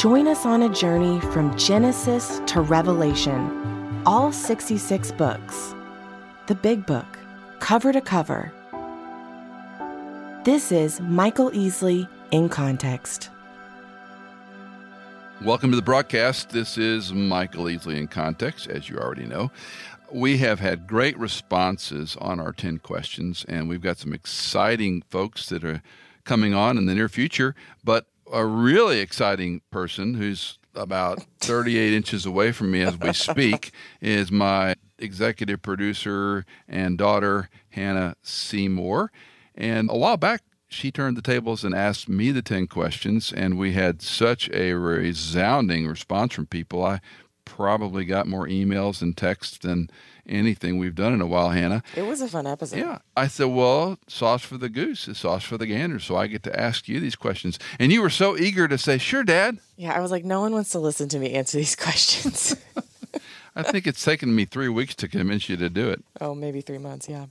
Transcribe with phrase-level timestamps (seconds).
[0.00, 5.74] Join us on a journey from Genesis to Revelation, all 66 books.
[6.46, 7.18] The Big Book,
[7.58, 8.50] cover to cover.
[10.42, 13.28] This is Michael Easley in Context.
[15.42, 16.48] Welcome to the broadcast.
[16.48, 19.50] This is Michael Easley in Context, as you already know.
[20.10, 25.50] We have had great responses on our 10 questions, and we've got some exciting folks
[25.50, 25.82] that are
[26.24, 27.54] coming on in the near future.
[27.84, 33.72] But a really exciting person who's about 38 inches away from me as we speak
[34.00, 39.10] is my executive producer and daughter, Hannah Seymour.
[39.54, 43.58] And a while back, she turned the tables and asked me the 10 questions, and
[43.58, 46.84] we had such a resounding response from people.
[46.84, 47.00] I
[47.44, 49.90] probably got more emails and texts than
[50.30, 51.82] anything we've done in a while, Hannah.
[51.96, 52.78] It was a fun episode.
[52.78, 52.98] Yeah.
[53.16, 55.98] I said, well, sauce for the goose is sauce for the gander.
[55.98, 57.58] So I get to ask you these questions.
[57.78, 59.58] And you were so eager to say, sure, Dad.
[59.76, 62.56] Yeah, I was like, no one wants to listen to me answer these questions.
[63.56, 66.04] I think it's taken me three weeks to convince you to do it.
[66.20, 67.08] oh, maybe three months.
[67.08, 67.26] Yeah.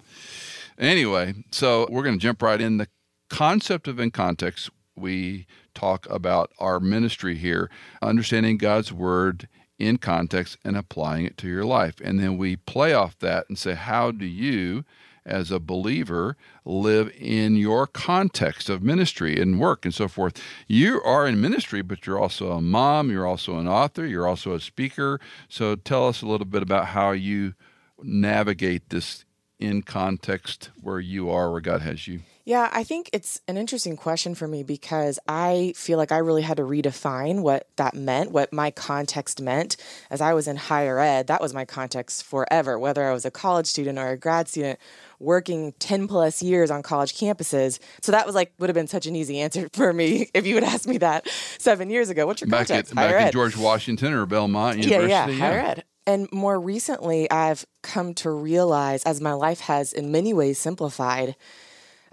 [0.78, 2.78] Anyway, so we're going to jump right in.
[2.78, 2.88] The
[3.30, 7.70] concept of in context, we talk about our ministry here,
[8.02, 9.48] understanding God's word
[9.80, 11.96] in context and applying it to your life.
[12.04, 14.84] And then we play off that and say, how do you,
[15.26, 20.42] as a believer, live in your context of ministry and work and so forth?
[20.68, 24.54] You are in ministry, but you're also a mom, you're also an author, you're also
[24.54, 25.20] a speaker.
[25.48, 27.54] So tell us a little bit about how you
[28.02, 29.26] navigate this
[29.60, 32.22] in context where you are, where God has you.
[32.50, 36.42] Yeah, I think it's an interesting question for me because I feel like I really
[36.42, 39.78] had to redefine what that meant, what my context meant.
[40.10, 43.30] As I was in higher ed, that was my context forever, whether I was a
[43.30, 44.80] college student or a grad student
[45.20, 47.78] working 10 plus years on college campuses.
[48.02, 50.56] So that was like, would have been such an easy answer for me if you
[50.56, 51.28] would ask me that
[51.60, 52.26] seven years ago.
[52.26, 52.94] What's your Back context?
[52.94, 53.32] at, back higher at.
[53.34, 55.34] George Washington or Belmont Yeah, University.
[55.34, 55.84] yeah, higher ed.
[56.08, 61.36] And more recently, I've come to realize as my life has in many ways simplified,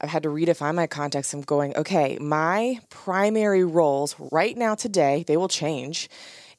[0.01, 5.25] I've had to redefine my context of going, okay, my primary roles right now today,
[5.27, 6.09] they will change,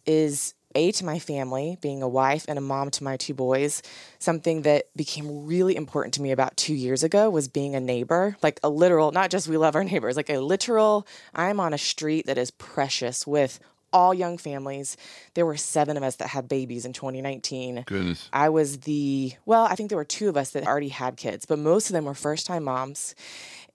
[0.06, 3.82] is A to my family, being a wife and a mom to my two boys.
[4.20, 8.38] Something that became really important to me about two years ago was being a neighbor,
[8.42, 11.78] like a literal, not just we love our neighbors, like a literal, I'm on a
[11.78, 13.60] street that is precious with
[13.94, 14.98] all young families.
[15.34, 17.84] There were seven of us that had babies in 2019.
[17.88, 18.30] Goodness.
[18.34, 21.46] I was the, well, I think there were two of us that already had kids,
[21.46, 23.16] but most of them were first time moms.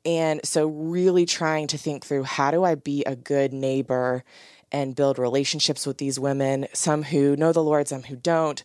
[0.05, 4.25] And so, really trying to think through how do I be a good neighbor
[4.73, 8.65] and build relationships with these women, some who know the Lord, some who don't.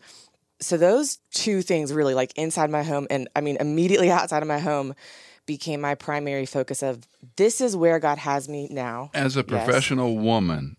[0.60, 4.48] So, those two things really, like inside my home and I mean, immediately outside of
[4.48, 4.96] my home,
[5.46, 9.12] became my primary focus of this is where God has me now.
[9.14, 9.66] As a Yes.
[9.66, 10.77] professional woman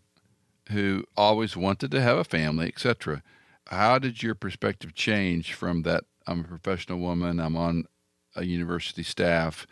[0.70, 3.22] who always wanted to have a family, etc.,
[3.66, 7.84] how did your perspective change from that I'm a professional woman, I'm on
[8.34, 9.66] a university staff,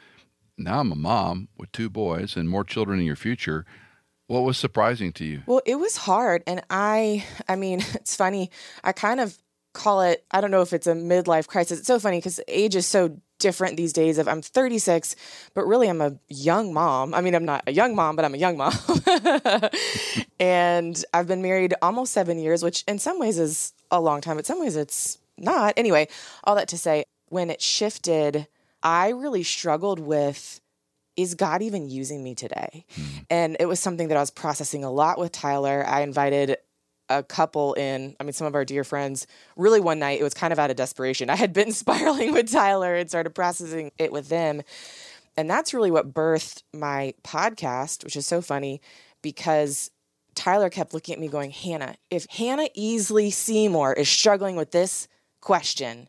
[0.59, 3.65] now I'm a mom with two boys and more children in your future?
[4.27, 5.43] What was surprising to you?
[5.47, 6.43] Well, it was hard.
[6.47, 8.51] And I, I mean, it's funny.
[8.83, 9.39] I kind of
[9.73, 11.79] call it, I don't know if it's a midlife crisis.
[11.79, 15.17] It's so funny because age is so different these days of I'm 36,
[15.55, 17.15] but really I'm a young mom.
[17.15, 18.73] I mean, I'm not a young mom, but I'm a young mom.
[20.41, 24.37] and I've been married almost seven years, which in some ways is a long time,
[24.37, 25.75] but some ways it's not.
[25.77, 26.09] Anyway,
[26.45, 28.47] all that to say, when it shifted,
[28.83, 30.61] I really struggled with
[31.17, 32.85] is God even using me today?
[32.95, 33.03] Hmm.
[33.31, 35.85] And it was something that I was processing a lot with Tyler.
[35.87, 36.59] I invited
[37.09, 39.27] a couple in, I mean, some of our dear friends,
[39.57, 41.31] really one night, it was kind of out of desperation.
[41.31, 44.63] I had been spiraling with Tyler and started processing it with them.
[45.37, 48.81] And that's really what birthed my podcast, which is so funny
[49.23, 49.91] because
[50.35, 55.09] Tyler kept looking at me going, Hannah, if Hannah Easley Seymour is struggling with this
[55.41, 56.09] question,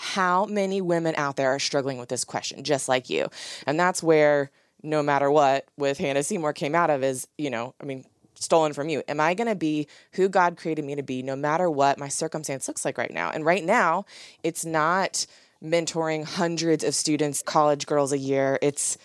[0.00, 3.26] how many women out there are struggling with this question just like you
[3.66, 4.48] and that's where
[4.84, 8.04] no matter what with hannah seymour came out of is you know i mean
[8.40, 9.02] stolen from you.
[9.08, 12.08] Am i going to be who god created me to be no matter what my
[12.08, 13.30] circumstance looks like right now?
[13.30, 14.04] And right now
[14.42, 15.26] it's not
[15.62, 18.58] mentoring hundreds of students college girls a year.
[18.62, 18.96] It's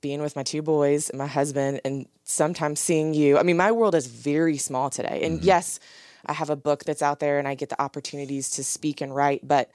[0.00, 3.38] being with my two boys and my husband and sometimes seeing you.
[3.38, 5.22] I mean my world is very small today.
[5.24, 5.80] And yes
[6.26, 9.14] I have a book that's out there and I get the opportunities to speak and
[9.14, 9.70] write, but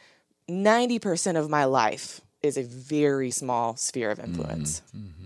[0.50, 4.82] 90% of my life is a very small sphere of influence.
[4.96, 5.17] Mm-hmm.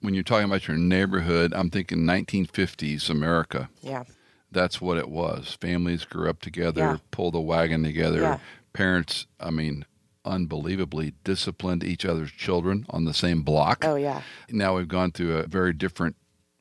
[0.00, 3.68] When you're talking about your neighborhood, I'm thinking 1950s America.
[3.82, 4.04] Yeah.
[4.50, 5.56] That's what it was.
[5.60, 6.96] Families grew up together, Yeah.
[7.10, 8.20] pulled a wagon together.
[8.20, 8.38] Yeah.
[8.72, 9.84] Parents, I mean,
[10.24, 13.84] unbelievably disciplined each other's children on the same block.
[13.86, 14.22] Oh, yeah.
[14.48, 16.16] Now we've gone through a very different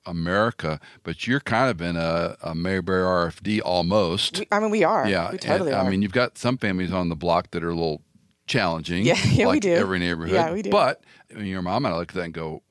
[0.05, 4.39] America, but you're kind of in a, a Mayberry RFD almost.
[4.39, 5.07] We, I mean, we are.
[5.07, 5.85] yeah, We totally and, are.
[5.85, 8.01] I mean, you've got some families on the block that are a little
[8.47, 9.05] challenging.
[9.05, 9.73] Yeah, yeah, we do.
[9.73, 10.33] Every neighborhood.
[10.35, 10.71] Yeah, we do.
[10.71, 12.63] But I mean, your mom and I look at that and go,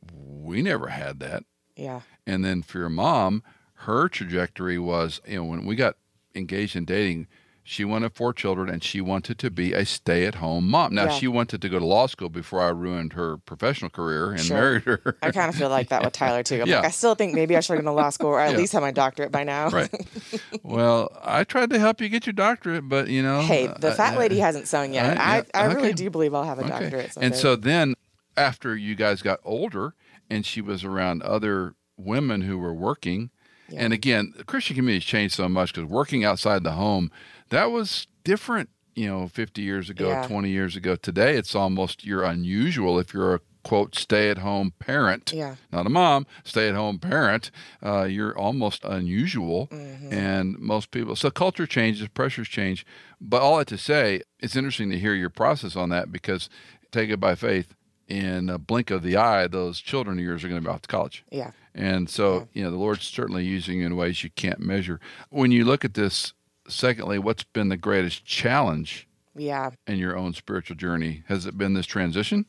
[0.48, 1.44] we never had that.
[1.76, 2.00] yeah.
[2.26, 3.42] And then for your mom,
[3.86, 5.96] her trajectory was, you know, when we got
[6.34, 7.26] engaged in dating,
[7.62, 10.94] she wanted four children and she wanted to be a stay at home mom.
[10.94, 11.10] Now, Yeah.
[11.10, 14.56] she wanted to go to law school before I ruined her professional career and Sure.
[14.56, 15.16] married her.
[15.22, 16.60] I kind of feel like that with Tyler too.
[16.62, 16.76] I'm Yeah.
[16.76, 18.56] like, I still think maybe I should have gone to law school or at Yeah.
[18.58, 19.68] least have my doctorate by now.
[19.70, 19.90] right.
[20.62, 23.40] Well, I tried to help you get your doctorate, but, you know.
[23.42, 25.18] Hey, the fat lady hasn't sung yet.
[25.18, 25.92] I, I really okay.
[25.92, 26.70] do believe I'll have a Okay.
[26.70, 27.26] doctorate someday.
[27.26, 27.94] And so then,
[28.36, 29.94] after you guys got older
[30.30, 33.30] and she was around other women who were working,
[33.68, 33.80] Yeah.
[33.84, 37.10] and again, the Christian community's changed so much because working outside the home,
[37.50, 40.26] that was different, you know, 50 years ago, Yeah.
[40.26, 40.96] 20 years ago.
[40.96, 45.32] Today, it's almost you're unusual if you're a quote stay at home parent.
[45.34, 45.56] Yeah.
[45.72, 47.50] Not a mom, stay at home parent.
[47.84, 49.66] Uh, you're almost unusual.
[49.66, 50.12] Mm-hmm.
[50.12, 52.86] And most people, so culture changes, pressures change.
[53.20, 56.48] But all that to say, it's interesting to hear your process on that because
[56.92, 57.74] take it by faith.
[58.08, 60.80] In a blink of the eye, those children of yours are going to be off
[60.82, 61.24] to college.
[61.30, 61.50] yeah.
[61.74, 64.98] And so, you know, the Lord's certainly using you in ways you can't measure.
[65.30, 66.32] When you look at this,
[66.66, 69.06] secondly, what's been the greatest challenge
[69.36, 69.70] Yeah.
[69.86, 71.22] in your own spiritual journey?
[71.28, 72.46] Has it been this transition?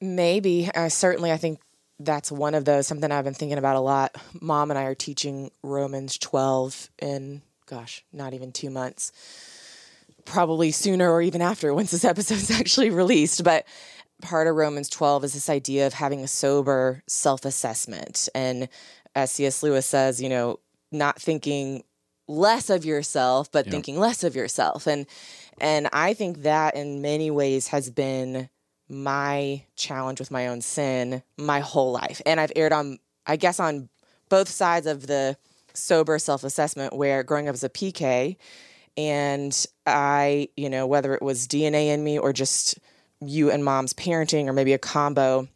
[0.00, 0.70] Maybe.
[0.74, 1.60] Uh, certainly, I think
[2.00, 4.16] that's one of those, something I've been thinking about a lot.
[4.40, 9.12] Mom and I are teaching Romans 12 in, gosh, not even two months.
[10.24, 13.44] Probably sooner or even after once this episode's actually released.
[13.44, 13.66] But
[14.24, 18.28] part of Romans 12 is this idea of having a sober self assessment.
[18.34, 18.68] And
[19.14, 19.62] as C.S.
[19.62, 20.58] Lewis says, you know,
[20.90, 21.84] not thinking
[22.26, 24.86] less of yourself, but thinking less of yourself.
[24.86, 25.06] And
[25.60, 28.48] and I think that in many ways has been
[28.88, 32.20] my challenge with my own sin my whole life.
[32.26, 33.88] And I've aired on, I guess, on
[34.28, 35.36] both sides of the
[35.74, 38.36] sober self assessment, where growing up as a PK,
[38.96, 42.78] and I, you know, whether it was DNA in me or just
[43.28, 45.48] you and mom's parenting or maybe a combo,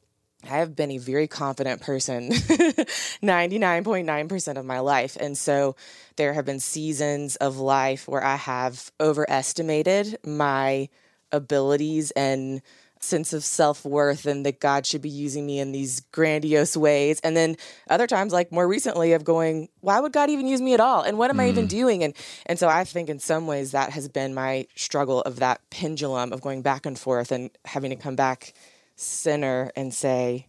[0.44, 5.16] I have been a very confident person 99.9% of my life.
[5.18, 5.74] And so
[6.16, 10.88] there have been seasons of life where I have overestimated my
[11.32, 12.62] abilities and
[13.02, 17.20] sense of self worth and that God should be using me in these grandiose ways.
[17.20, 17.56] And then
[17.88, 21.02] other times, like more recently, of going, why would God even use me at all?
[21.02, 21.70] And what am I even mm.
[21.70, 22.04] doing?
[22.04, 22.14] And
[22.46, 26.32] and so I think in some ways that has been my struggle of that pendulum
[26.32, 28.52] of going back and forth and having to come back
[28.96, 30.48] sinner and say,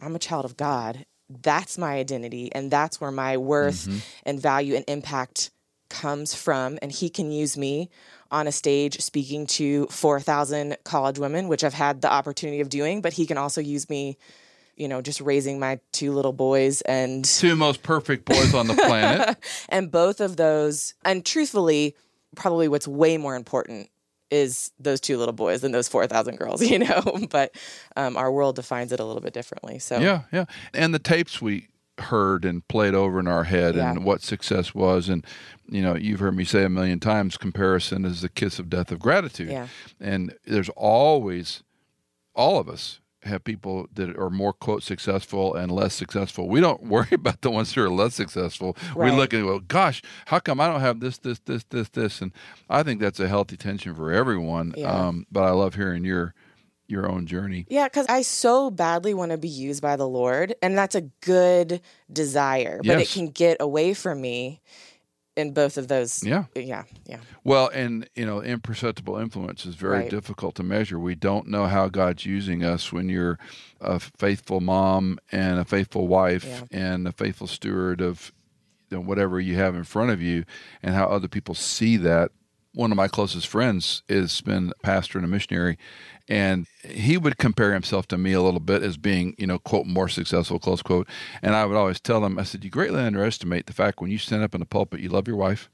[0.00, 1.04] I'm a child of God.
[1.28, 2.52] That's my identity.
[2.52, 3.98] And that's where my worth mm-hmm.
[4.24, 5.50] and value and impact
[5.90, 6.78] comes from.
[6.80, 7.90] And He can use me
[8.30, 13.02] on a stage speaking to 4,000 college women, which I've had the opportunity of doing,
[13.02, 14.16] but He can also use me,
[14.76, 18.74] you know, just raising my two little boys and Two most perfect boys on the
[18.74, 19.36] planet.
[19.68, 21.94] and both of those and truthfully
[22.36, 23.90] probably what's way more important
[24.30, 27.52] is those two little boys than those 4000 girls you know but
[27.96, 30.44] um, our world defines it a little bit differently so Yeah, yeah.
[30.72, 31.68] And the tapes we
[32.00, 33.90] heard and played over in our head Yeah.
[33.90, 35.24] and what success was and
[35.68, 38.90] you know, you've heard me say a million times comparison is the kiss of death
[38.90, 39.50] of gratitude.
[39.50, 39.68] Yeah.
[40.00, 41.62] And there's always
[42.34, 46.48] all of us have people that are more quote successful and less successful.
[46.48, 48.76] We don't worry about the ones who are less successful.
[48.96, 52.20] We look at well, gosh, how come I don't have this, this, this, this, this?
[52.20, 52.32] And
[52.68, 54.74] I think that's a healthy tension for everyone.
[54.76, 54.90] Yeah.
[54.90, 56.34] Um, but I love hearing your
[56.90, 57.64] your own journey.
[57.68, 61.02] yeah because i so badly want to be used by the lord and that's a
[61.22, 61.80] good
[62.12, 63.10] desire but Yes.
[63.10, 64.60] it can get away from me
[65.36, 66.44] in both of those Yeah.
[66.56, 70.10] yeah yeah Well, and you know, imperceptible influence is very Right.
[70.10, 70.98] difficult to measure.
[70.98, 73.38] We don't know how God's using us when you're
[73.80, 76.62] a faithful mom and a faithful wife Yeah.
[76.72, 78.32] and a faithful steward of
[78.90, 80.44] you know, whatever you have in front of you,
[80.82, 82.32] and how other people see that.
[82.72, 85.76] One of my closest friends has been a pastor and a missionary,
[86.28, 89.86] and he would compare himself to me a little bit as being, you know, quote,
[89.86, 91.08] more successful, close quote.
[91.42, 94.18] And I would always tell him, I said, you greatly underestimate the fact when you
[94.18, 95.68] stand up in the pulpit, you love your wife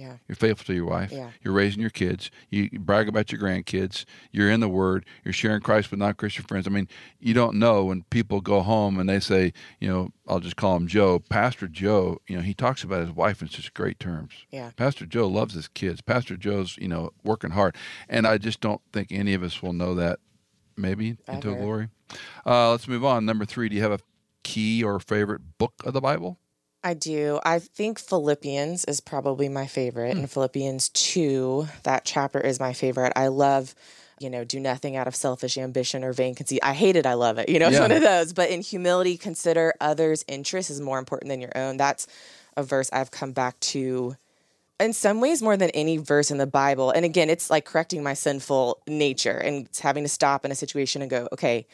[0.00, 0.16] Yeah.
[0.26, 1.12] You're faithful to your wife.
[1.12, 1.30] Yeah.
[1.42, 2.30] You're raising your kids.
[2.48, 4.06] You brag about your grandkids.
[4.32, 5.04] You're in the Word.
[5.24, 6.66] You're sharing Christ with non-Christian friends.
[6.66, 6.88] I mean,
[7.18, 10.74] you don't know when people go home and they say, you know, I'll just call
[10.76, 12.18] him Joe, Pastor Joe.
[12.26, 14.32] You know, he talks about his wife in such great terms.
[14.50, 14.70] Yeah.
[14.74, 16.00] Pastor Joe loves his kids.
[16.00, 17.76] Pastor Joe's, you know, working hard,
[18.08, 20.18] and I just don't think any of us will know that.
[20.76, 21.60] Maybe into Ever.
[21.60, 21.88] glory.
[22.46, 23.26] Uh, let's move on.
[23.26, 23.68] Number three.
[23.68, 24.00] Do you have a
[24.42, 26.38] key or favorite book of the Bible?
[26.82, 27.38] I do.
[27.44, 30.14] I think Philippians is probably my favorite.
[30.14, 30.20] Hmm.
[30.20, 33.12] And Philippians 2, that chapter is my favorite.
[33.16, 33.74] I love,
[34.18, 36.60] you know, do nothing out of selfish ambition or vain conceit.
[36.62, 37.04] I hate it.
[37.06, 37.48] I love it.
[37.48, 37.82] You know, it's Yeah.
[37.82, 38.32] one of those.
[38.32, 41.76] But in humility, consider others' interests is more important than your own.
[41.76, 42.06] That's
[42.56, 44.16] a verse I've come back to
[44.78, 46.90] in some ways more than any verse in the Bible.
[46.90, 50.54] And again, it's like correcting my sinful nature and it's having to stop in a
[50.54, 51.66] situation and go, okay,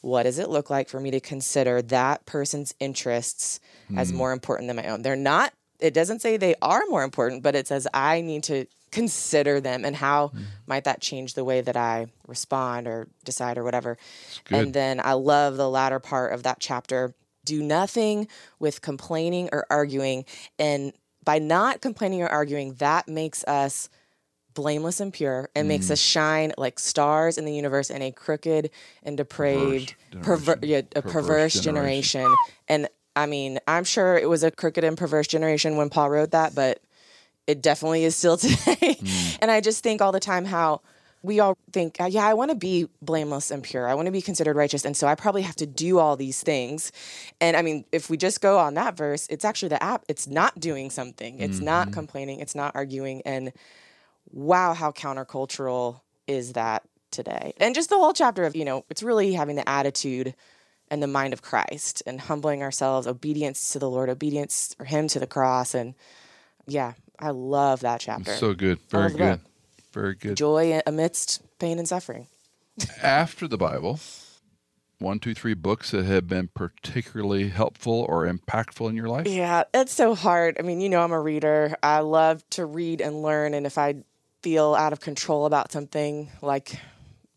[0.00, 3.60] what does it look like for me to consider that person's interests
[3.96, 4.16] as hmm.
[4.16, 5.02] more important than my own?
[5.02, 8.66] They're not, it doesn't say they are more important, but it says I need to
[8.90, 10.42] consider them and how hmm.
[10.66, 13.98] might that change the way that I respond or decide or whatever.
[14.50, 17.14] And then I love the latter part of that chapter.
[17.44, 18.28] Do nothing
[18.58, 20.24] with complaining or arguing.
[20.58, 20.92] And
[21.24, 23.88] by not complaining or arguing, that makes us
[24.54, 25.92] blameless and pure and makes mm.
[25.92, 28.70] us shine like stars in the universe in a crooked
[29.02, 32.20] and depraved, perver- yeah, a Perverse perverse, generation.
[32.20, 32.36] generation.
[32.68, 36.30] And I mean, I'm sure it was a crooked and perverse generation when Paul wrote
[36.30, 36.80] that, but
[37.46, 38.96] it definitely is still today.
[39.00, 39.38] Mm.
[39.42, 40.82] And I just think all the time how
[41.22, 43.86] we all think, uh, yeah, I want to be blameless and pure.
[43.86, 44.84] I want to be considered righteous.
[44.84, 46.92] And so I probably have to do all these things.
[47.40, 50.26] And I mean, if we just go on that verse, it's actually the app, it's
[50.26, 51.94] not doing something, it's not mm-hmm.
[51.94, 53.20] complaining, it's not arguing.
[53.26, 53.52] And
[54.30, 57.52] wow, how countercultural is that today?
[57.58, 60.34] And just the whole chapter of, you know, it's really having the attitude
[60.90, 65.08] and the mind of Christ and humbling ourselves, obedience to the Lord, obedience for Him
[65.08, 65.74] to the cross.
[65.74, 65.94] And
[66.66, 68.32] yeah, I love that chapter.
[68.32, 68.78] So good.
[68.88, 69.40] Very good.
[69.92, 70.36] Very good.
[70.36, 72.28] Joy amidst pain and suffering.
[73.02, 74.00] After the Bible,
[75.00, 79.26] one, two, three books that have been particularly helpful or impactful in your life?
[79.26, 80.56] Yeah, it's so hard.
[80.58, 81.76] I mean, you know, I'm a reader.
[81.82, 83.54] I love to read and learn.
[83.54, 83.96] And if I
[84.42, 86.78] feel out of control about something like,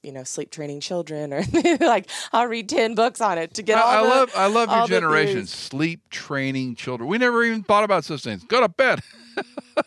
[0.02, 1.44] you know, sleep training children or
[1.80, 4.48] like I'll read 10 books on it to get all I, I the- love I
[4.48, 5.46] love your generation.
[5.48, 7.10] Sleep training children.
[7.10, 8.44] We never even thought about such things.
[8.46, 9.02] Go to bed.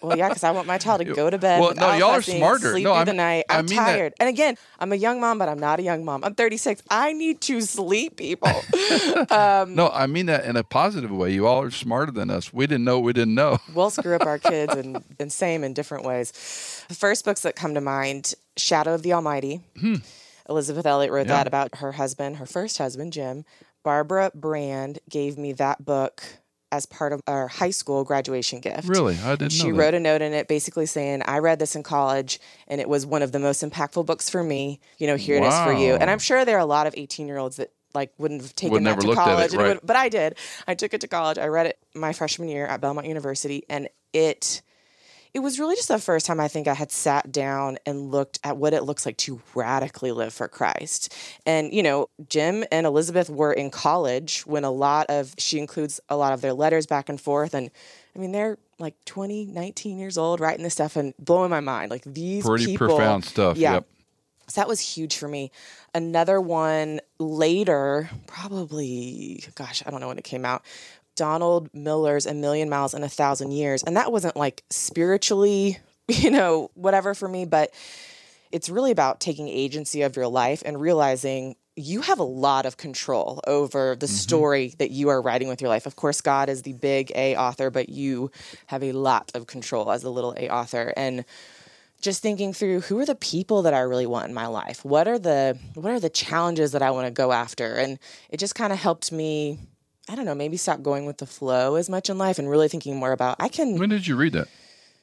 [0.02, 1.60] Well, yeah, because I want my child to go to bed.
[1.60, 2.72] Well, no, y'all are smarter.
[2.72, 3.44] Sleep No, through I'm- the night.
[3.48, 4.14] I I'm mean that- tired.
[4.18, 6.24] And again, I'm a young mom, but I'm not a young mom.
[6.24, 6.82] I'm 36.
[6.90, 8.48] I need to sleep, people.
[9.30, 11.32] no, I mean that in a positive way.
[11.32, 12.52] You all are smarter than us.
[12.52, 13.58] We didn't know we didn't know.
[13.74, 16.84] we'll screw up our kids and, and same in different ways.
[16.88, 19.60] The first books that come to mind Shadow of the Almighty.
[20.48, 21.30] Elisabeth Elliot wrote Hmm.
[21.30, 21.36] Yeah.
[21.38, 23.44] that about her husband, her first husband, Jim.
[23.82, 26.22] Barbara Brand gave me that book
[26.72, 28.88] as part of our high school graduation gift.
[28.88, 29.16] Really?
[29.24, 32.40] I didn't She wrote a note in it basically saying, I read this in college
[32.66, 34.80] and it was one of the most impactful books for me.
[34.98, 35.94] You know, here it is for you.
[35.94, 38.54] And I'm sure there are a lot of 18 year olds that like wouldn't have
[38.54, 39.54] taken Would that to at it, college.
[39.54, 39.68] right.
[39.68, 40.36] would- but I did.
[40.66, 41.38] I took it to college.
[41.38, 44.60] I read it my freshman year at Belmont University and it
[45.36, 48.40] it was really just the first time I think I had sat down and looked
[48.42, 51.14] at what it looks like to radically live for Christ.
[51.44, 56.00] And, you know, Jim and Elisabeth were in college when a lot of, she includes
[56.08, 57.52] a lot of their letters back and forth.
[57.52, 57.70] And
[58.14, 61.90] I mean, they're like 20, 19 years old writing this stuff and blowing my mind.
[61.90, 62.86] Like these Pretty people.
[62.86, 63.58] profound stuff.
[63.58, 63.74] Yeah.
[63.74, 63.88] Yep.
[64.48, 65.50] So that was huge for me.
[65.92, 70.64] Another one later, probably, gosh, I don't know when it came out.
[71.16, 73.82] Donald Miller's A Million Miles in a Thousand Years.
[73.82, 77.72] And that wasn't like spiritually, you know, whatever for me, but
[78.52, 82.78] it's really about taking agency of your life and realizing you have a lot of
[82.78, 84.14] control over the mm-hmm.
[84.14, 85.84] story that you are writing with your life.
[85.84, 88.30] Of course, God is the big A author, but you
[88.66, 90.94] have a lot of control as the little A author.
[90.96, 91.24] And
[92.00, 94.84] just thinking through who are the people that I really want in my life?
[94.84, 97.74] What are the what are the challenges that I want to go after?
[97.74, 97.98] And
[98.30, 99.58] it just kind of helped me
[100.08, 102.68] I don't know, maybe stop going with the flow as much in life and really
[102.68, 104.48] thinking more about I can When did you read that?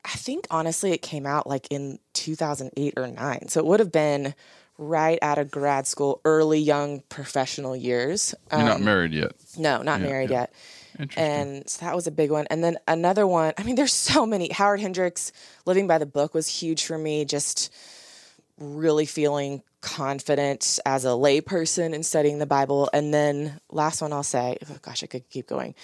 [0.06, 3.48] I think honestly it came out like in 2008 or 9.
[3.50, 4.34] So it would have been
[4.78, 8.34] right out of grad school, early young professional years.
[8.52, 9.34] You're not Um, married yet.
[9.58, 10.42] no, not married yeah.
[10.42, 10.54] yet.
[11.00, 11.24] Interesting.
[11.24, 12.48] And so that was a big one.
[12.50, 14.50] And then another one, I mean, there's so many.
[14.52, 15.32] Howard Hendricks,
[15.66, 17.72] Living by the Book was huge for me, just
[18.58, 22.90] really feeling confident as a layperson in studying the Bible.
[22.94, 25.76] And then last one I'll say, oh gosh, I could keep going.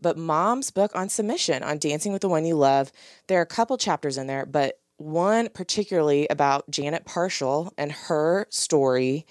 [0.00, 2.92] But mom's book on submission, on dancing with the one you love,
[3.26, 8.46] there are a couple chapters in there, but one particularly about Janet Parshall and her
[8.50, 9.26] story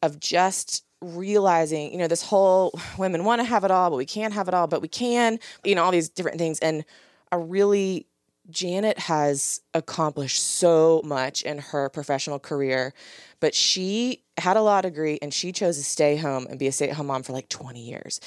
[0.00, 4.06] of just realizing, you know, this whole women want to have it all, but we
[4.06, 6.60] can't have it all, but we can, you know, all these different things.
[6.60, 6.84] And
[7.32, 8.06] a really
[8.50, 12.92] Janet has accomplished so much in her professional career,
[13.40, 16.72] but she had a law degree and she chose to stay home and be a
[16.72, 18.20] stay at home mom for like 20 years.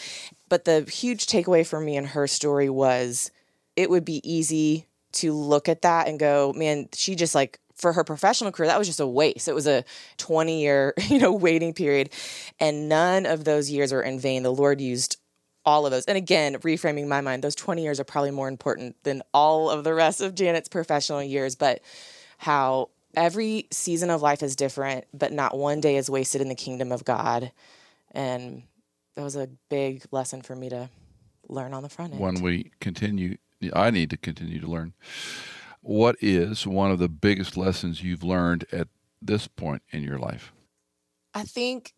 [0.50, 3.32] But the huge takeaway for me in her story was
[3.76, 7.94] it would be easy to look at that and go, man, she just like for
[7.94, 9.48] her professional career, that was just a waste.
[9.48, 9.84] It was a
[10.18, 12.10] 20 year, you know, waiting period.
[12.60, 14.44] And none of those years were in vain.
[14.44, 15.18] The Lord used
[15.66, 16.06] all of those.
[16.06, 19.84] And again, reframing my mind, those 20 years are probably more important than all of
[19.84, 21.82] the rest of Janet's professional years, but
[22.38, 26.56] how every season of life is different, but not one day is wasted in the
[26.56, 27.52] kingdom of God.
[28.12, 28.64] And
[29.16, 30.90] that was a big lesson for me to
[31.48, 32.22] learn on the front end.
[32.22, 33.38] When we continue,
[33.74, 34.94] I need to continue to learn.
[35.82, 38.88] What is one of the biggest lessons you've learned at
[39.22, 40.54] this point in your life?
[41.34, 41.94] I think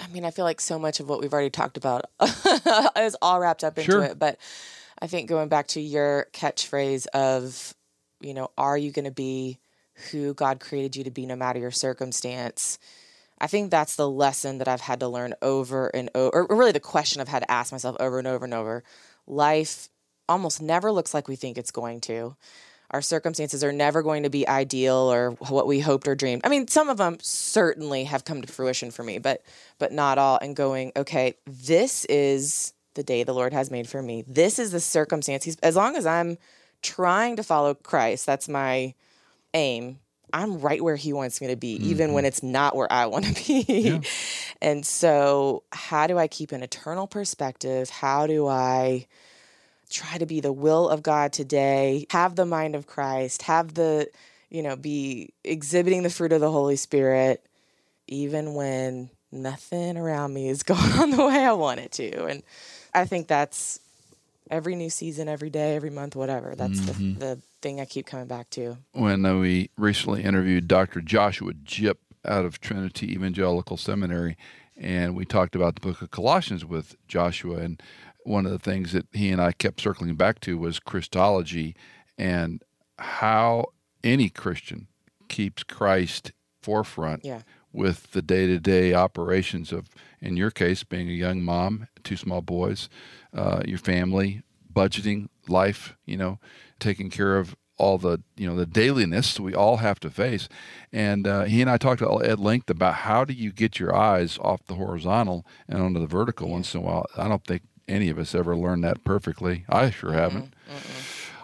[0.00, 2.06] I mean, I feel like so much of what we've already talked about
[2.96, 4.04] is all wrapped up into Sure.
[4.04, 4.18] it.
[4.18, 4.38] But
[5.00, 7.74] I think going back to your catchphrase of,
[8.20, 9.58] you know, are you going to be
[10.10, 12.78] who God created you to be no matter your circumstance?
[13.40, 16.72] I think that's the lesson that I've had to learn over and over, or really
[16.72, 18.82] the question I've had to ask myself over and over and over.
[19.26, 19.88] Life
[20.28, 22.36] almost never looks like we think it's going to.
[22.90, 26.42] Our circumstances are never going to be ideal or what we hoped or dreamed.
[26.44, 29.42] I mean, some of them certainly have come to fruition for me, but
[29.78, 30.38] but not all.
[30.40, 34.24] And going, okay, this is the day the Lord has made for me.
[34.26, 35.44] This is the circumstance.
[35.44, 36.38] He's as long as I'm
[36.82, 38.94] trying to follow Christ, that's my
[39.54, 39.98] aim.
[40.32, 42.28] I'm right where he wants me to be, even when mm-hmm.
[42.28, 44.02] it's not where I want to be.
[44.60, 47.88] And so, how do I keep an eternal perspective?
[47.90, 49.06] How do I
[49.90, 54.08] try to be the will of God today, have the mind of Christ, have the,
[54.50, 57.44] you know, be exhibiting the fruit of the Holy Spirit,
[58.06, 62.26] even when nothing around me is going on the way I want it to.
[62.26, 62.42] And
[62.94, 63.80] I think that's
[64.50, 66.54] every new season, every day, every month, whatever.
[66.54, 68.78] That's the, the thing I keep coming back to.
[68.92, 71.00] when uh, we recently interviewed Dr.
[71.00, 74.36] Joshua Jipp out of Trinity Evangelical Seminary,
[74.76, 77.56] and we talked about the book of Colossians with Joshua.
[77.58, 77.82] And
[78.28, 81.74] one of the things that he and I kept circling back to was Christology
[82.16, 82.62] and
[82.98, 83.66] how
[84.04, 84.86] any Christian
[85.28, 87.42] keeps Christ forefront Yeah.
[87.72, 89.88] with the day to day operations of,
[90.20, 92.88] in your case, being a young mom, two small boys,
[93.32, 96.38] uh, your family, budgeting, life, you know,
[96.78, 100.48] taking care of all the you know the dailiness we all have to face.
[100.92, 104.36] And uh, he and i talked at length about how do you get your eyes
[104.42, 107.06] off the horizontal and onto the vertical once in a while.
[107.16, 109.64] I don't think any of us ever learned that perfectly.
[109.68, 110.54] I sure haven't.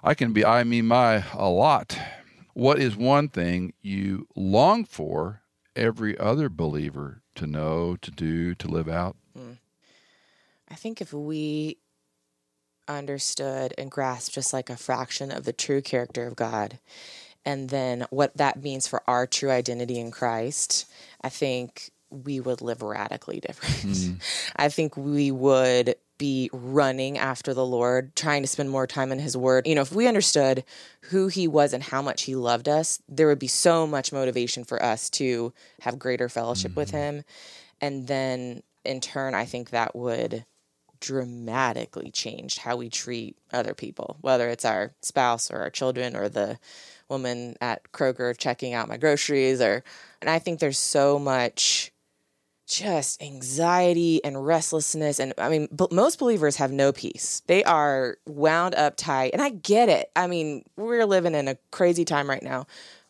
[0.02, 1.98] i can be i mean my a lot.
[2.52, 5.42] What is one thing you long for
[5.74, 9.16] every other believer to know to do to live out?
[9.36, 9.54] Hmm.
[10.68, 11.78] I think if we
[12.86, 16.78] understood and grasped just like a fraction of the true character of God,
[17.44, 20.86] and then what that means for our true identity in Christ,
[21.20, 23.96] I think we would live radically different.
[23.96, 24.12] Hmm.
[24.56, 29.18] I think we would be running after the Lord, trying to spend more time in
[29.18, 29.66] His Word.
[29.66, 30.64] You know, if we understood
[31.02, 34.64] who He was and how much He loved us, there would be so much motivation
[34.64, 37.18] for us to have greater fellowship with mm-hmm.
[37.18, 37.24] Him.
[37.80, 40.44] And then in turn, I think that would
[41.00, 46.28] dramatically change how we treat other people, whether it's our spouse or our children or
[46.28, 46.58] the
[47.08, 49.84] woman at Kroger checking out my groceries or
[50.22, 51.92] and I think there's so much
[52.66, 57.42] just anxiety and restlessness and I mean b- most believers have no peace.
[57.46, 60.10] They are wound up tight and I get it.
[60.16, 62.66] I mean, we're living in a crazy time right now,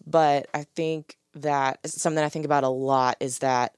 [0.07, 3.75] but I think that something I think about a lot is that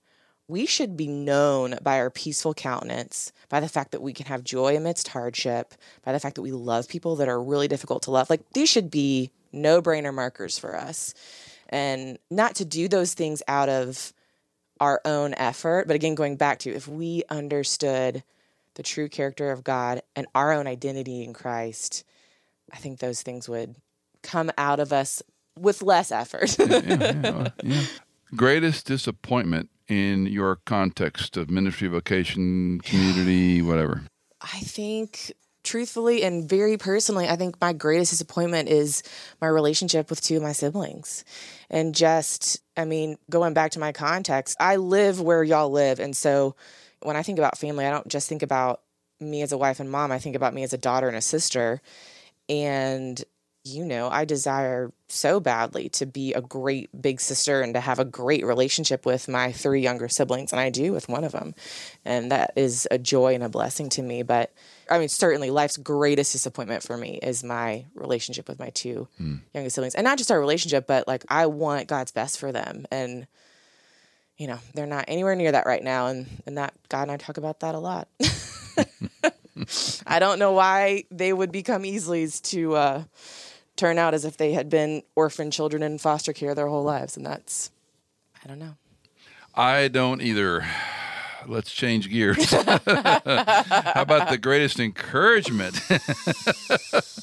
[0.48, 4.44] we should be known by our peaceful countenance, by the fact that we can have
[4.44, 8.10] joy amidst hardship, by the fact that we love people that are really difficult to
[8.10, 8.30] love.
[8.30, 11.14] Like these should be no brainer markers for us.
[11.68, 14.12] And not to do those things out of
[14.80, 18.22] our own effort, but again, going back to if we understood
[18.74, 22.04] the true character of God and our own identity in Christ,
[22.72, 23.76] I think those things would
[24.22, 25.22] come out of us
[25.58, 26.56] with less effort.
[26.58, 26.80] yeah,
[27.22, 27.82] yeah, yeah.
[28.34, 34.02] Greatest disappointment in your context of ministry, vocation, community, whatever.
[34.40, 35.32] I think
[35.66, 39.02] truthfully and very personally, I think my greatest disappointment is
[39.40, 41.24] my relationship with two of my siblings.
[41.68, 46.00] And just, I mean, going back to my context, I live where y'all live.
[46.00, 46.56] And so
[47.02, 48.80] when I think about family, I don't just think about
[49.20, 51.22] me as a wife and mom, I think about me as a daughter and a
[51.22, 51.82] sister.
[52.48, 53.22] And
[53.66, 57.98] you know, I desire so badly to be a great big sister and to have
[57.98, 60.52] a great relationship with my three younger siblings.
[60.52, 61.54] And I do with one of them.
[62.04, 64.22] And that is a joy and a blessing to me.
[64.22, 64.52] But
[64.90, 69.40] I mean, certainly life's greatest disappointment for me is my relationship with my two mm.
[69.52, 69.94] youngest siblings.
[69.94, 72.86] And not just our relationship, but like I want God's best for them.
[72.90, 73.26] And,
[74.36, 76.06] you know, they're not anywhere near that right now.
[76.06, 78.08] And, and that God and I talk about that a lot.
[80.06, 83.04] I don't know why they would become Easleys to, uh,
[83.76, 87.16] turn out as if they had been orphan children in foster care their whole lives.
[87.16, 87.70] And that's,
[88.42, 88.76] I don't know.
[89.54, 90.66] I don't either.
[91.48, 92.50] Let's change gears.
[92.52, 92.80] How
[93.94, 95.80] about the greatest encouragement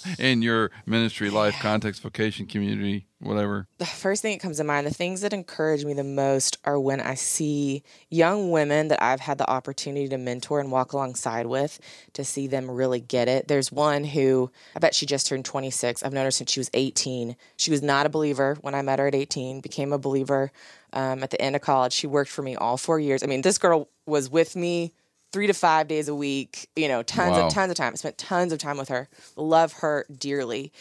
[0.20, 3.68] in your ministry, life, context, vocation, community, whatever?
[3.78, 6.80] The first thing that comes to mind, the things that encourage me the most are
[6.80, 11.46] when I see young women that I've had the opportunity to mentor and walk alongside
[11.48, 11.80] with
[12.14, 13.48] to see them really get it.
[13.48, 16.04] There's one who I bet she just turned 26.
[16.04, 17.36] I've known her since she was 18.
[17.58, 20.52] She was not a believer when I met her at 18, became a believer
[20.94, 21.94] um, at the end of college.
[21.94, 23.24] She worked for me all four years.
[23.24, 24.94] I mean, this girl was with me
[25.34, 27.48] three to five days a week, you know, tons wow.
[27.48, 27.94] of tons of time.
[27.94, 29.10] I spent tons of time with her.
[29.36, 30.72] Love her dearly.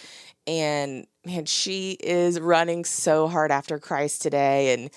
[0.47, 4.75] And man, she is running so hard after Christ today.
[4.75, 4.91] And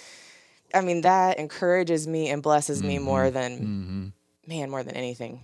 [0.73, 2.88] I mean, that encourages me and blesses mm-hmm.
[2.88, 4.08] me more than mm-hmm.
[4.47, 5.41] man, more than anything.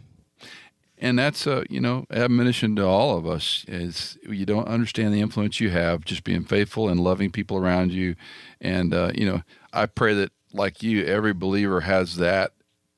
[0.97, 5.19] And that's a you know admonition to all of us is you don't understand the
[5.19, 8.15] influence you have just being faithful and loving people around you,
[8.62, 9.41] and uh, you know
[9.73, 12.51] I pray that like you every believer has that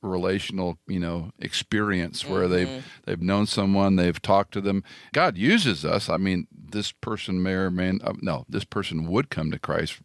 [0.04, 2.52] relational you know experience where mm-hmm.
[2.52, 7.42] they've they've known someone they've talked to them god uses us i mean this person
[7.42, 10.00] may or may uh, no this person would come to christ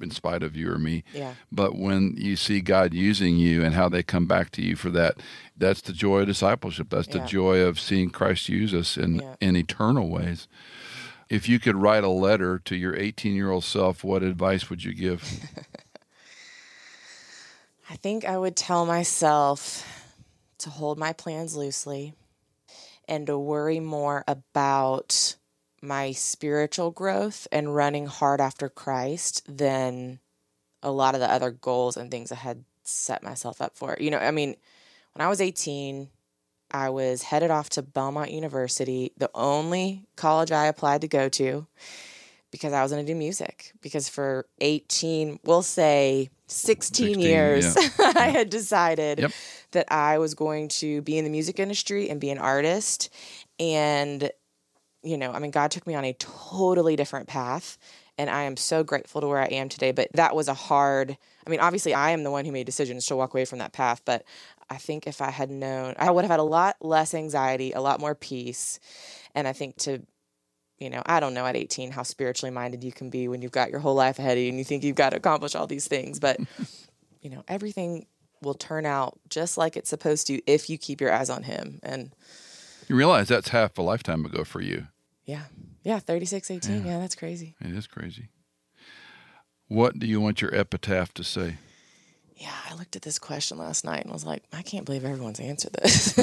[0.00, 1.34] in spite of you or me yeah.
[1.52, 4.88] but when you see god using you and how they come back to you for
[4.88, 5.16] that
[5.56, 7.18] that's the joy of discipleship that's yeah.
[7.18, 9.34] the joy of seeing christ use us in yeah.
[9.40, 10.48] in eternal ways
[11.28, 14.84] if you could write a letter to your 18 year old self what advice would
[14.84, 15.40] you give
[17.90, 19.84] I think I would tell myself
[20.58, 22.14] to hold my plans loosely
[23.08, 25.34] and to worry more about
[25.82, 30.20] my spiritual growth and running hard after Christ than
[30.84, 33.96] a lot of the other goals and things I had set myself up for.
[33.98, 34.54] You know, I mean,
[35.14, 36.08] when I was 18,
[36.70, 41.66] I was headed off to Belmont University, the only college I applied to go to
[42.52, 43.72] because I was going to do music.
[43.80, 48.12] Because for 18, we'll say 16, 16 years, yeah.
[48.16, 49.32] I had decided yep.
[49.72, 53.08] that I was going to be in the music industry and be an artist.
[53.58, 54.30] And,
[55.02, 57.78] you know, I mean, God took me on a totally different path.
[58.18, 59.92] And I am so grateful to where I am today.
[59.92, 63.06] But that was a hard, I mean, obviously, I am the one who made decisions
[63.06, 64.02] to walk away from that path.
[64.04, 64.24] But
[64.68, 67.80] I think if I had known, I would have had a lot less anxiety, a
[67.80, 68.78] lot more peace.
[69.34, 70.02] And I think to
[70.80, 73.52] you know, I don't know at 18 how spiritually minded you can be when you've
[73.52, 75.66] got your whole life ahead of you and you think you've got to accomplish all
[75.66, 76.18] these things.
[76.18, 76.40] But,
[77.20, 78.06] you know, everything
[78.40, 81.80] will turn out just like it's supposed to if you keep your eyes on Him.
[81.82, 82.12] And
[82.88, 84.86] you realize that's half a lifetime ago for you.
[85.26, 85.44] Yeah.
[85.84, 85.98] Yeah.
[85.98, 86.78] 36, 18.
[86.78, 87.54] Yeah, yeah that's crazy.
[87.60, 88.28] It is crazy.
[89.68, 91.58] What do you want your epitaph to say?
[92.40, 95.40] Yeah, I looked at this question last night and was like, I can't believe everyone's
[95.40, 96.14] answered this.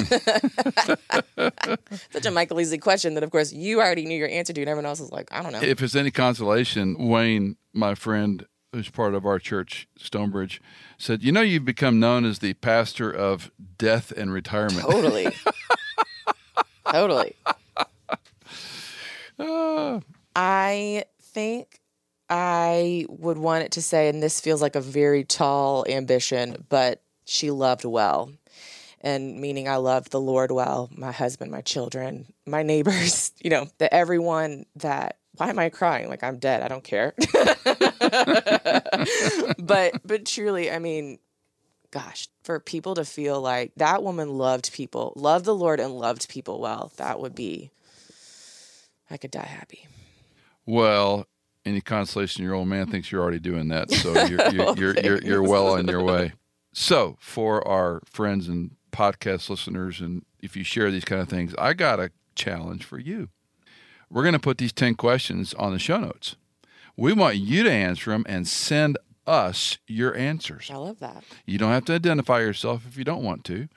[2.10, 4.68] Such a Michael Easley question that, of course, you already knew your answer to, and
[4.68, 5.62] everyone else was like, I don't know.
[5.62, 10.60] If it's any consolation, Wayne, my friend, who's part of our church, Stonebridge,
[10.98, 14.90] said, You know, you've become known as the pastor of death and retirement.
[14.90, 15.28] Totally.
[16.90, 17.36] totally.
[19.38, 20.00] Uh,
[20.34, 21.04] I
[23.28, 27.50] would want it to say, and this feels like a very tall ambition, but she
[27.50, 28.32] loved well.
[29.00, 33.68] And meaning I loved the Lord well, my husband, my children, my neighbors, you know,
[33.78, 36.08] that everyone that why am I crying?
[36.08, 36.62] Like I'm dead.
[36.62, 37.14] I don't care.
[39.58, 41.20] but but truly, I mean,
[41.92, 46.28] gosh, for people to feel like that woman loved people, loved the Lord and loved
[46.28, 47.70] people well, that would be
[49.10, 49.86] I could die happy.
[50.66, 51.26] Well,
[51.68, 55.22] any consolation, your old man thinks you're already doing that, so you're you're, you're, you're,
[55.22, 56.32] you're well on your way.
[56.70, 61.52] So, for our friends and podcast listeners, and if you share these kind of things,
[61.58, 63.30] I got a challenge for you.
[64.10, 66.36] We're going to put these 10 questions on the show notes.
[66.96, 70.70] We want you to answer them and send us your answers.
[70.72, 71.24] I love that.
[71.46, 73.68] You don't have to identify yourself if you don't want to,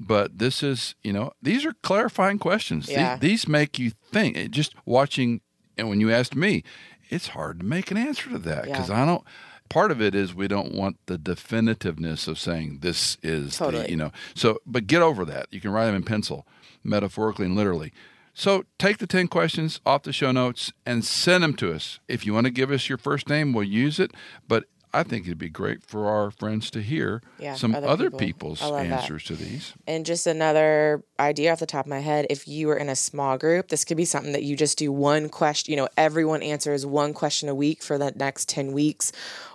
[0.00, 2.88] but this is, you know, these are clarifying questions.
[2.88, 3.16] Yeah.
[3.16, 4.50] These, these make you think.
[4.50, 5.40] Just watching,
[5.76, 6.64] and when you asked me,
[7.08, 9.02] it's hard to make an answer to that because yeah.
[9.02, 9.24] I don't.
[9.68, 13.84] Part of it is we don't want the definitiveness of saying this is totally.
[13.84, 14.12] the, you know.
[14.34, 15.48] So, but get over that.
[15.50, 16.46] You can write them in pencil,
[16.84, 17.92] metaphorically and literally.
[18.32, 22.00] So take the 10 questions off the show notes and send them to us.
[22.06, 24.12] If you want to give us your first name, we'll use it.
[24.46, 24.64] But
[24.98, 28.18] I think it'd be great for our friends to hear Yeah, some other other, people.
[28.18, 29.02] people's love that.
[29.02, 29.74] answers to these.
[29.86, 32.96] And just another idea off the top of my head if you are in a
[32.96, 36.42] small group, this could be something that you just do one question, you know, everyone
[36.42, 39.12] answers one question a week for the next 10 weeks.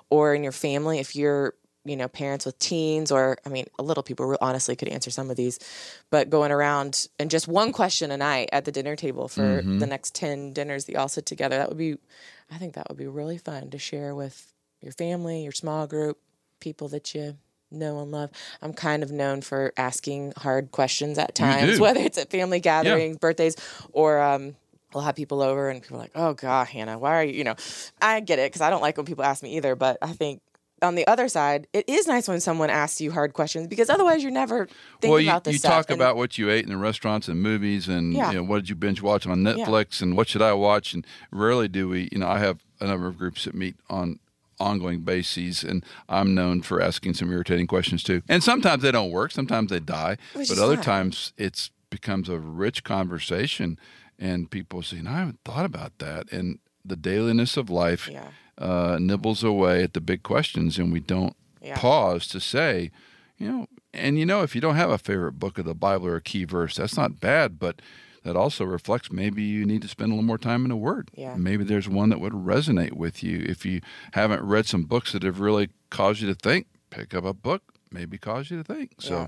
[0.10, 1.54] Or in your family, if you're,
[1.86, 5.30] you know, parents with teens, or I mean, a little people honestly could answer some
[5.32, 5.58] of these,
[6.12, 9.80] but going around and just one question a night at the dinner table for Mm-hmm.
[9.80, 11.97] the next 10 dinners that you all sit together, that would be,
[12.51, 16.17] I think that would be really fun to share with your family, your small group,
[16.60, 17.38] people that you
[17.72, 18.32] know and love.
[18.62, 23.17] I'm kind of known for asking hard questions at times, whether it's at family gatherings,
[23.17, 23.56] birthdays,
[23.94, 24.56] or um,
[24.94, 27.44] we'll have people over and people are like, "Oh God, Hannah, why are you?" You
[27.46, 27.56] know,
[28.02, 29.76] I get it because I don't like when people ask me either.
[29.76, 30.41] But I think
[30.82, 34.24] on the other side, it is nice when someone asks you hard questions because otherwise
[34.24, 34.65] you're never
[35.00, 35.72] thinking well, you, about this you stuff.
[35.72, 38.32] talk And- about what you ate in the restaurants and movies, and Yeah.
[38.32, 40.94] you know, what did you binge watch on Netflix, and what should I watch?
[40.94, 42.10] And rarely do we.
[42.12, 44.20] You know, I have a number of groups that meet on
[44.62, 48.21] ongoing bases, and I'm known for asking some irritating questions too.
[48.30, 49.32] And sometimes they don't work.
[49.32, 50.17] Sometimes they die.
[50.34, 53.78] Which but other times it's becomes a rich conversation,
[54.17, 58.28] and people say, "No, I haven't thought about that." And the dailiness of life Yeah.
[58.58, 61.78] uh, nibbles away at the big questions, and we don't Yeah.
[61.78, 62.91] pause to say,
[63.38, 66.08] you know, and you know, if you don't have a favorite book of the Bible
[66.08, 67.82] or a key verse, that's not bad, but
[68.23, 71.10] that also reflects maybe you need to spend a little more time in the Word.
[71.15, 71.36] Yeah.
[71.36, 73.43] Maybe there's one that would resonate with you.
[73.47, 73.81] If you
[74.13, 77.63] haven't read some books that have really caused you to think, pick up a book,
[77.93, 78.91] maybe cause you to think.
[78.99, 79.27] So, Yeah.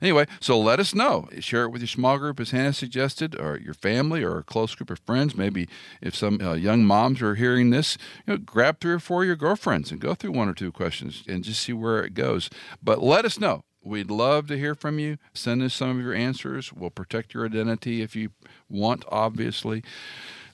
[0.00, 1.28] anyway, so let us know.
[1.40, 4.74] Share it with your small group, as Hannah suggested, or your family, or a close
[4.74, 5.36] group of friends.
[5.36, 5.68] Maybe
[6.00, 9.26] if some uh, young moms are hearing this, you know, grab three or four of
[9.26, 12.48] your girlfriends and go through one or two questions and just see where it goes.
[12.82, 13.62] But let us know.
[13.82, 15.18] We'd love to hear from you.
[15.32, 16.72] Send us some of your answers.
[16.72, 18.30] We'll protect your identity if you
[18.68, 19.82] want, obviously.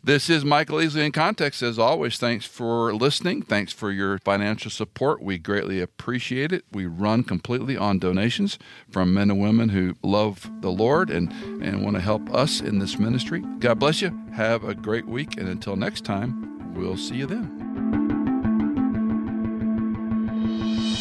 [0.04, 1.62] This is Michael Easley in Context.
[1.62, 3.40] As always, thanks for listening.
[3.40, 5.22] Thanks for your financial support.
[5.22, 6.66] We greatly appreciate it.
[6.70, 8.58] We run completely on donations
[8.90, 11.32] from men and women who love the Lord and,
[11.62, 13.42] and want to help us in this ministry.
[13.60, 14.14] God bless you.
[14.34, 15.38] Have a great week.
[15.38, 17.63] And until next time, we'll see you then.